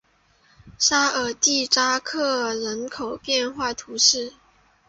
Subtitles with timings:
[0.79, 4.33] 沙尔蒂扎克人口变化图示